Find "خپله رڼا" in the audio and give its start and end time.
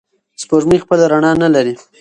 0.83-1.31